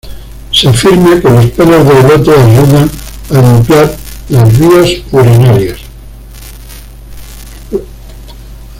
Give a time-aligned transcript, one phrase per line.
[0.51, 2.89] Se afirma que los pelos de elote ayudan
[3.29, 3.95] a limpiar
[4.29, 5.77] las vías urinarias.